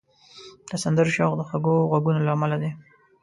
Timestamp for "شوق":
1.15-1.33